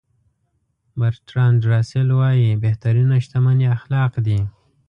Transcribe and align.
برتراند 0.99 1.59
راسل 1.71 2.07
وایي 2.19 2.49
بهترینه 2.63 3.15
شتمني 3.25 3.65
اخلاق 3.77 4.13
دي. 4.25 4.39